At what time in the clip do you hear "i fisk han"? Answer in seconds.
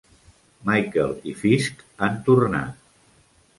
1.33-2.19